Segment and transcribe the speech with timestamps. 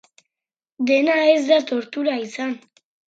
[0.91, 2.57] Dena ez da tortura izan.